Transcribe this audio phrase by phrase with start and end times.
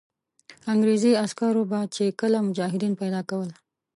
[0.73, 3.49] انګرېزي عسکرو به چې کله مجاهدین پیدا کول.